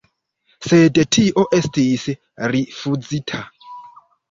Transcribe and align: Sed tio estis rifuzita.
Sed 0.67 0.97
tio 1.17 1.43
estis 1.59 2.07
rifuzita. 2.55 3.45